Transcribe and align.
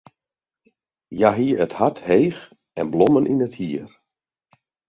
Hja 1.15 1.29
hie 1.37 1.57
it 1.63 1.77
hart 1.79 1.97
heech 2.07 2.41
en 2.79 2.87
blommen 2.93 3.29
yn 3.31 3.45
it 3.47 3.55
hier. 3.59 3.85